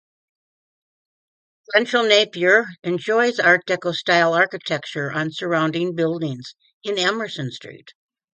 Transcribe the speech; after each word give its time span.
Central 1.73 2.01
Napier 2.01 2.65
enjoys 2.81 3.39
Art 3.39 3.67
Deco 3.67 3.93
style 3.93 4.33
architecture 4.33 5.11
on 5.11 5.31
surrounding 5.31 5.93
buildings 5.93 6.55
in 6.83 6.97
Emerson 6.97 7.51
Street. 7.51 7.93